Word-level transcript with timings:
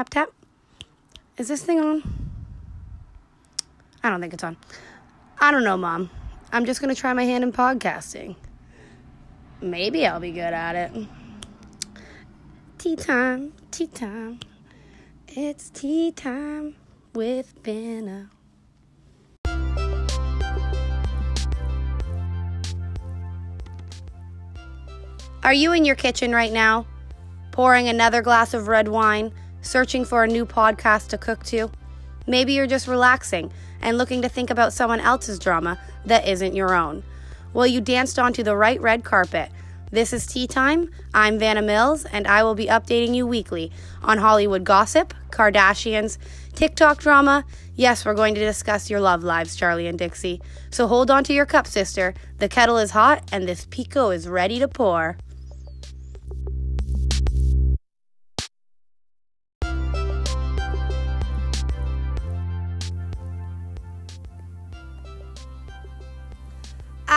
Tap, 0.00 0.08
tap. 0.08 0.30
Is 1.36 1.48
this 1.48 1.62
thing 1.62 1.78
on? 1.78 2.02
I 4.02 4.08
don't 4.08 4.18
think 4.18 4.32
it's 4.32 4.42
on. 4.42 4.56
I 5.38 5.50
don't 5.50 5.62
know, 5.62 5.76
Mom. 5.76 6.08
I'm 6.50 6.64
just 6.64 6.80
going 6.80 6.88
to 6.88 6.98
try 6.98 7.12
my 7.12 7.24
hand 7.24 7.44
in 7.44 7.52
podcasting. 7.52 8.34
Maybe 9.60 10.06
I'll 10.06 10.18
be 10.18 10.32
good 10.32 10.54
at 10.54 10.74
it. 10.74 11.06
Tea 12.78 12.96
time, 12.96 13.52
tea 13.70 13.88
time. 13.88 14.40
It's 15.28 15.68
tea 15.68 16.12
time 16.12 16.76
with 17.12 17.52
Vanna. 17.62 18.30
Are 25.42 25.52
you 25.52 25.74
in 25.74 25.84
your 25.84 25.96
kitchen 25.96 26.32
right 26.32 26.52
now, 26.52 26.86
pouring 27.50 27.86
another 27.86 28.22
glass 28.22 28.54
of 28.54 28.66
red 28.66 28.88
wine, 28.88 29.34
searching 29.62 30.04
for 30.04 30.24
a 30.24 30.28
new 30.28 30.46
podcast 30.46 31.08
to 31.08 31.18
cook 31.18 31.44
to? 31.44 31.70
Maybe 32.26 32.52
you're 32.52 32.66
just 32.66 32.88
relaxing 32.88 33.52
and 33.82 33.98
looking 33.98 34.22
to 34.22 34.28
think 34.28 34.50
about 34.50 34.72
someone 34.72 35.00
else's 35.00 35.38
drama 35.38 35.78
that 36.06 36.28
isn't 36.28 36.54
your 36.54 36.74
own. 36.74 37.02
Well, 37.52 37.66
you 37.66 37.80
danced 37.80 38.18
onto 38.18 38.42
the 38.42 38.56
right 38.56 38.80
red 38.80 39.04
carpet. 39.04 39.50
This 39.90 40.12
is 40.12 40.24
Tea 40.24 40.46
Time. 40.46 40.88
I'm 41.12 41.38
Vanna 41.38 41.62
Mills, 41.62 42.04
and 42.04 42.28
I 42.28 42.44
will 42.44 42.54
be 42.54 42.66
updating 42.66 43.12
you 43.12 43.26
weekly 43.26 43.72
on 44.04 44.18
Hollywood 44.18 44.62
gossip, 44.62 45.12
Kardashians, 45.30 46.16
TikTok 46.54 46.98
drama. 46.98 47.44
Yes, 47.74 48.04
we're 48.04 48.14
going 48.14 48.36
to 48.36 48.40
discuss 48.40 48.88
your 48.88 49.00
love 49.00 49.24
lives, 49.24 49.56
Charlie 49.56 49.88
and 49.88 49.98
Dixie. 49.98 50.40
So 50.70 50.86
hold 50.86 51.10
on 51.10 51.24
to 51.24 51.32
your 51.32 51.46
cup, 51.46 51.66
sister. 51.66 52.14
The 52.38 52.48
kettle 52.48 52.78
is 52.78 52.92
hot, 52.92 53.28
and 53.32 53.48
this 53.48 53.66
pico 53.68 54.10
is 54.10 54.28
ready 54.28 54.60
to 54.60 54.68
pour. 54.68 55.16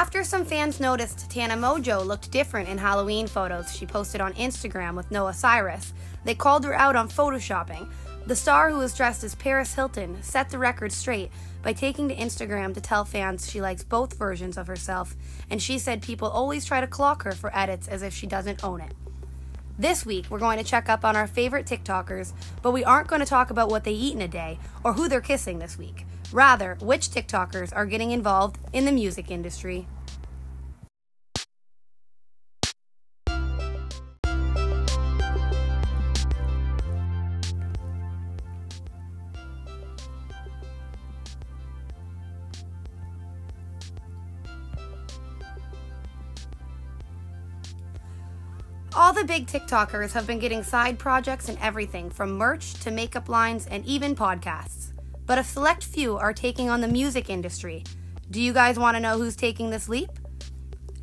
After 0.00 0.24
some 0.24 0.46
fans 0.46 0.80
noticed 0.80 1.30
Tana 1.30 1.56
Mongeau 1.56 2.02
looked 2.02 2.30
different 2.30 2.70
in 2.70 2.78
Halloween 2.78 3.26
photos 3.26 3.76
she 3.76 3.84
posted 3.84 4.22
on 4.22 4.32
Instagram 4.32 4.96
with 4.96 5.10
Noah 5.10 5.34
Cyrus, 5.34 5.92
they 6.24 6.34
called 6.34 6.64
her 6.64 6.72
out 6.72 6.96
on 6.96 7.10
photoshopping. 7.10 7.86
The 8.24 8.34
star 8.34 8.70
who 8.70 8.78
was 8.78 8.96
dressed 8.96 9.24
as 9.24 9.34
Paris 9.34 9.74
Hilton 9.74 10.22
set 10.22 10.48
the 10.48 10.56
record 10.56 10.90
straight 10.90 11.30
by 11.62 11.74
taking 11.74 12.08
to 12.08 12.16
Instagram 12.16 12.72
to 12.72 12.80
tell 12.80 13.04
fans 13.04 13.50
she 13.50 13.60
likes 13.60 13.84
both 13.84 14.16
versions 14.16 14.56
of 14.56 14.68
herself, 14.68 15.14
and 15.50 15.60
she 15.60 15.78
said 15.78 16.00
people 16.00 16.28
always 16.28 16.64
try 16.64 16.80
to 16.80 16.86
clock 16.86 17.24
her 17.24 17.32
for 17.32 17.54
edits 17.54 17.86
as 17.86 18.02
if 18.02 18.14
she 18.14 18.26
doesn't 18.26 18.64
own 18.64 18.80
it. 18.80 18.94
This 19.78 20.06
week, 20.06 20.30
we're 20.30 20.38
going 20.38 20.56
to 20.56 20.64
check 20.64 20.88
up 20.88 21.04
on 21.04 21.14
our 21.14 21.26
favorite 21.26 21.66
TikTokers, 21.66 22.32
but 22.62 22.70
we 22.70 22.84
aren't 22.84 23.08
going 23.08 23.20
to 23.20 23.26
talk 23.26 23.50
about 23.50 23.68
what 23.68 23.84
they 23.84 23.92
eat 23.92 24.14
in 24.14 24.22
a 24.22 24.28
day 24.28 24.58
or 24.82 24.94
who 24.94 25.10
they're 25.10 25.20
kissing 25.20 25.58
this 25.58 25.76
week. 25.76 26.06
Rather, 26.32 26.76
which 26.80 27.08
TikTokers 27.08 27.74
are 27.74 27.86
getting 27.86 28.12
involved 28.12 28.58
in 28.72 28.84
the 28.84 28.92
music 28.92 29.30
industry. 29.30 29.86
All 48.92 49.12
the 49.12 49.24
big 49.24 49.46
TikTokers 49.46 50.12
have 50.12 50.26
been 50.26 50.38
getting 50.38 50.62
side 50.62 50.98
projects 50.98 51.48
and 51.48 51.58
everything 51.60 52.10
from 52.10 52.36
merch 52.36 52.74
to 52.74 52.90
makeup 52.90 53.28
lines 53.28 53.66
and 53.66 53.84
even 53.86 54.14
podcasts 54.14 54.89
but 55.30 55.38
a 55.38 55.44
select 55.44 55.84
few 55.84 56.18
are 56.18 56.32
taking 56.32 56.68
on 56.68 56.80
the 56.80 56.88
music 56.88 57.30
industry. 57.30 57.84
Do 58.32 58.40
you 58.40 58.52
guys 58.52 58.80
want 58.80 58.96
to 58.96 59.00
know 59.00 59.16
who's 59.16 59.36
taking 59.36 59.70
this 59.70 59.88
leap? 59.88 60.10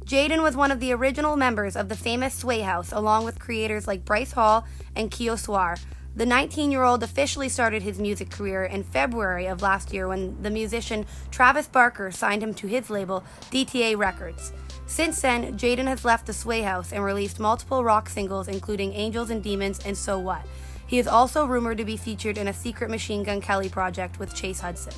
Jaden 0.03 0.43
was 0.43 0.53
one 0.53 0.69
of 0.69 0.81
the 0.81 0.91
original 0.91 1.38
members 1.38 1.77
of 1.77 1.88
the 1.88 1.95
famous 1.95 2.33
Sway 2.33 2.59
House, 2.59 2.91
along 2.91 3.23
with 3.23 3.39
creators 3.39 3.87
like 3.87 4.03
Bryce 4.03 4.33
Hall 4.33 4.67
and 4.97 5.09
Kio 5.09 5.37
Cyr. 5.37 5.77
The 6.17 6.25
19 6.25 6.71
year 6.71 6.83
old 6.83 7.03
officially 7.03 7.47
started 7.47 7.83
his 7.83 7.99
music 7.99 8.29
career 8.29 8.66
in 8.66 8.83
February 8.83 9.45
of 9.45 9.61
last 9.61 9.93
year 9.93 10.09
when 10.09 10.43
the 10.43 10.49
musician 10.49 11.05
Travis 11.31 11.69
Barker 11.69 12.11
signed 12.11 12.43
him 12.43 12.53
to 12.55 12.67
his 12.67 12.89
label, 12.89 13.23
DTA 13.49 13.95
Records. 13.95 14.51
Since 14.87 15.21
then, 15.21 15.57
Jaden 15.57 15.87
has 15.87 16.03
left 16.03 16.25
the 16.25 16.33
Sway 16.33 16.63
House 16.63 16.91
and 16.91 17.01
released 17.01 17.39
multiple 17.39 17.81
rock 17.81 18.09
singles, 18.09 18.49
including 18.49 18.91
Angels 18.91 19.29
and 19.29 19.41
Demons 19.41 19.79
and 19.85 19.97
So 19.97 20.19
What. 20.19 20.45
He 20.87 20.99
is 20.99 21.07
also 21.07 21.45
rumored 21.45 21.77
to 21.79 21.85
be 21.85 21.97
featured 21.97 22.37
in 22.37 22.47
a 22.47 22.53
secret 22.53 22.89
Machine 22.89 23.23
Gun 23.23 23.41
Kelly 23.41 23.67
project 23.67 24.19
with 24.19 24.33
Chase 24.33 24.61
Hudson. 24.61 24.93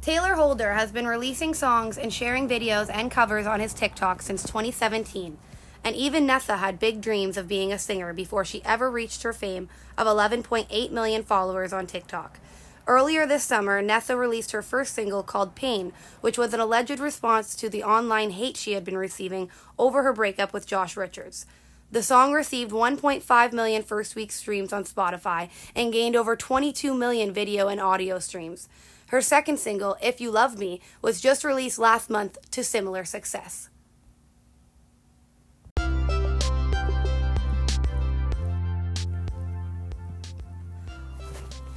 Taylor 0.00 0.34
Holder 0.34 0.72
has 0.72 0.92
been 0.92 1.06
releasing 1.06 1.54
songs 1.54 1.98
and 1.98 2.12
sharing 2.12 2.48
videos 2.48 2.90
and 2.92 3.10
covers 3.10 3.46
on 3.46 3.60
his 3.60 3.72
TikTok 3.72 4.22
since 4.22 4.42
2017. 4.42 5.36
And 5.84 5.96
even 5.96 6.26
Nessa 6.26 6.58
had 6.58 6.78
big 6.78 7.00
dreams 7.00 7.36
of 7.36 7.48
being 7.48 7.72
a 7.72 7.78
singer 7.78 8.12
before 8.12 8.44
she 8.44 8.64
ever 8.64 8.90
reached 8.90 9.22
her 9.22 9.32
fame 9.32 9.68
of 9.98 10.06
11.8 10.06 10.90
million 10.90 11.22
followers 11.22 11.72
on 11.72 11.86
TikTok. 11.86 12.38
Earlier 12.86 13.26
this 13.26 13.44
summer, 13.44 13.80
Nessa 13.80 14.16
released 14.16 14.50
her 14.50 14.62
first 14.62 14.94
single 14.94 15.22
called 15.22 15.54
Pain, 15.54 15.92
which 16.20 16.36
was 16.36 16.52
an 16.52 16.60
alleged 16.60 16.98
response 16.98 17.54
to 17.56 17.68
the 17.68 17.84
online 17.84 18.30
hate 18.30 18.56
she 18.56 18.72
had 18.72 18.84
been 18.84 18.98
receiving 18.98 19.50
over 19.78 20.02
her 20.02 20.12
breakup 20.12 20.52
with 20.52 20.66
Josh 20.66 20.96
Richards. 20.96 21.46
The 21.92 22.02
song 22.02 22.32
received 22.32 22.72
1.5 22.72 23.52
million 23.52 23.82
first 23.82 24.16
week 24.16 24.32
streams 24.32 24.72
on 24.72 24.84
Spotify 24.84 25.50
and 25.76 25.92
gained 25.92 26.16
over 26.16 26.34
22 26.34 26.94
million 26.94 27.32
video 27.32 27.68
and 27.68 27.80
audio 27.80 28.18
streams. 28.18 28.68
Her 29.08 29.20
second 29.20 29.58
single, 29.58 29.96
If 30.02 30.20
You 30.20 30.30
Love 30.30 30.58
Me, 30.58 30.80
was 31.02 31.20
just 31.20 31.44
released 31.44 31.78
last 31.78 32.08
month 32.08 32.38
to 32.52 32.64
similar 32.64 33.04
success. 33.04 33.68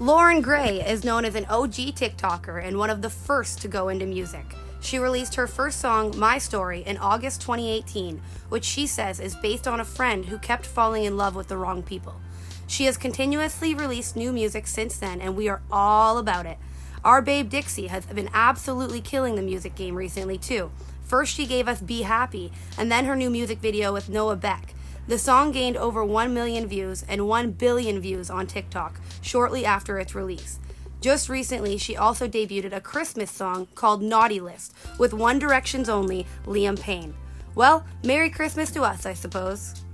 Loren 0.05 0.41
Gray 0.41 0.87
is 0.87 1.03
known 1.03 1.25
as 1.25 1.33
an 1.33 1.45
OG 1.45 1.95
TikToker 1.95 2.63
and 2.63 2.77
one 2.77 2.91
of 2.91 3.01
the 3.01 3.09
first 3.09 3.59
to 3.63 3.67
go 3.67 3.89
into 3.89 4.05
music. 4.05 4.45
She 4.79 4.99
released 4.99 5.33
her 5.33 5.47
first 5.47 5.79
song, 5.81 6.13
My 6.15 6.37
Story, 6.37 6.81
in 6.81 6.99
August 6.99 7.41
2018, 7.41 8.21
which 8.49 8.65
she 8.65 8.85
says 8.85 9.19
is 9.19 9.35
based 9.37 9.67
on 9.67 9.79
a 9.79 9.83
friend 9.83 10.23
who 10.23 10.37
kept 10.37 10.67
falling 10.67 11.05
in 11.05 11.17
love 11.17 11.35
with 11.35 11.47
the 11.47 11.57
wrong 11.57 11.81
people. 11.81 12.21
She 12.67 12.85
has 12.85 12.97
continuously 12.97 13.73
released 13.73 14.15
new 14.15 14.31
music 14.31 14.67
since 14.67 14.95
then, 14.95 15.21
and 15.21 15.35
we 15.35 15.49
are 15.49 15.63
all 15.71 16.19
about 16.19 16.45
it. 16.45 16.59
Our 17.03 17.23
babe 17.23 17.49
Dixie 17.49 17.87
has 17.87 18.05
been 18.05 18.29
absolutely 18.31 19.01
killing 19.01 19.33
the 19.33 19.41
music 19.41 19.73
game 19.73 19.95
recently, 19.95 20.37
too. 20.37 20.69
First, 21.03 21.33
she 21.33 21.47
gave 21.47 21.67
us 21.67 21.81
Be 21.81 22.03
Happy, 22.03 22.51
and 22.77 22.91
then 22.91 23.05
her 23.05 23.15
new 23.15 23.31
music 23.31 23.57
video 23.57 23.91
with 23.91 24.07
Noah 24.07 24.35
Beck. 24.35 24.74
The 25.07 25.19
song 25.19 25.51
gained 25.51 25.77
over 25.77 26.03
1 26.03 26.33
million 26.33 26.65
views 26.65 27.05
and 27.07 27.27
1 27.27 27.51
billion 27.51 27.99
views 27.99 28.31
on 28.31 28.47
TikTok 28.47 28.99
shortly 29.21 29.63
after 29.63 29.99
its 29.99 30.15
release. 30.15 30.59
Just 30.99 31.29
recently, 31.29 31.77
she 31.77 31.95
also 31.95 32.27
debuted 32.27 32.73
a 32.73 32.81
Christmas 32.81 33.29
song 33.29 33.67
called 33.75 34.01
Naughty 34.01 34.39
List 34.39 34.73
with 34.97 35.13
One 35.13 35.37
Direction's 35.37 35.89
only 35.89 36.25
Liam 36.47 36.79
Payne. 36.79 37.13
Well, 37.53 37.85
Merry 38.03 38.31
Christmas 38.31 38.71
to 38.71 38.81
us, 38.81 39.05
I 39.05 39.13
suppose. 39.13 39.85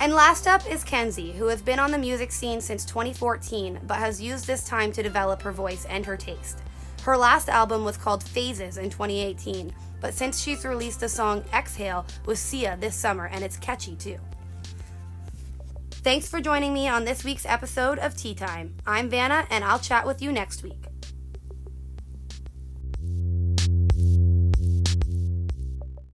And 0.00 0.12
last 0.12 0.46
up 0.46 0.68
is 0.70 0.84
Kenzie, 0.84 1.32
who 1.32 1.46
has 1.46 1.62
been 1.62 1.78
on 1.78 1.90
the 1.90 1.98
music 1.98 2.32
scene 2.32 2.60
since 2.60 2.84
2014 2.84 3.80
but 3.86 3.98
has 3.98 4.20
used 4.20 4.46
this 4.46 4.66
time 4.66 4.92
to 4.92 5.02
develop 5.02 5.40
her 5.42 5.52
voice 5.52 5.86
and 5.86 6.04
her 6.04 6.16
taste. 6.16 6.58
Her 7.02 7.16
last 7.16 7.48
album 7.48 7.84
was 7.84 7.96
called 7.96 8.22
Phases 8.22 8.78
in 8.78 8.90
2018, 8.90 9.74
but 10.00 10.14
since 10.14 10.40
she's 10.40 10.64
released 10.64 11.00
the 11.00 11.08
song 11.08 11.44
Exhale 11.52 12.06
with 12.24 12.38
Sia 12.38 12.76
this 12.80 12.96
summer, 12.96 13.26
and 13.26 13.44
it's 13.44 13.58
catchy 13.58 13.94
too. 13.96 14.18
Thanks 15.90 16.28
for 16.28 16.40
joining 16.40 16.74
me 16.74 16.88
on 16.88 17.04
this 17.04 17.24
week's 17.24 17.46
episode 17.46 17.98
of 17.98 18.16
Tea 18.16 18.34
Time. 18.34 18.74
I'm 18.86 19.08
Vanna, 19.08 19.46
and 19.50 19.64
I'll 19.64 19.78
chat 19.78 20.06
with 20.06 20.20
you 20.20 20.32
next 20.32 20.62
week. 20.62 20.93